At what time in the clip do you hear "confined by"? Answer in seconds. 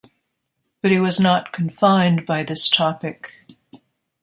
1.53-2.41